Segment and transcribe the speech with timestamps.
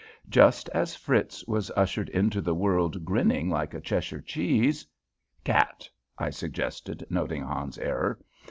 [0.29, 4.83] Just as Fritz was ushered into the world, grinning like a Cheshire cheese"
[5.43, 8.19] "Cat," I suggested, noting Hans's error.